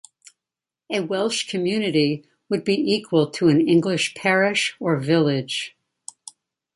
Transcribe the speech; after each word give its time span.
A 0.89 1.01
Welsh 1.01 1.45
community 1.47 2.25
would 2.49 2.63
be 2.63 2.73
equal 2.73 3.29
to 3.29 3.49
an 3.49 3.61
English 3.69 4.15
parish 4.15 4.75
or 4.79 4.97
village. 4.97 5.75